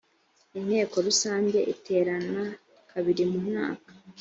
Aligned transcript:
inteko 0.59 0.95
rusange 1.07 1.59
iterana 1.73 2.43
kabiri 2.91 3.23
mu 3.31 3.39
mwaka 3.47 3.89